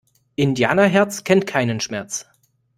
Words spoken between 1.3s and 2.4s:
keinen Schmerz!